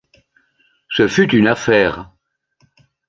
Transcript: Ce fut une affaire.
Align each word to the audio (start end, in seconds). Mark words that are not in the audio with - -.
Ce 0.89 1.07
fut 1.07 1.25
une 1.31 1.45
affaire. 1.47 2.11